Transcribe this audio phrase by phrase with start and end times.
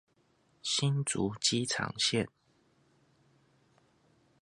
[0.63, 2.27] 新竹機場線